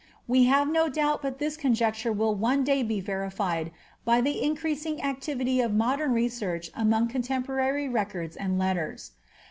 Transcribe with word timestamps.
We 0.27 0.45
have 0.45 0.67
no 0.67 0.89
doubt 0.89 1.21
but 1.21 1.37
this 1.37 1.55
conjecture 1.55 2.11
will 2.11 2.33
one 2.33 2.63
day 2.63 2.81
be 2.81 2.99
veri 3.01 3.29
fied, 3.29 3.71
by 4.03 4.19
the 4.19 4.41
increasing 4.41 4.99
activity 5.03 5.61
of 5.61 5.75
modem 5.75 6.13
research 6.13 6.71
among 6.73 7.09
contemporary 7.09 7.87
fwords 7.87 8.35
and 8.39 8.57
letters. 8.57 9.11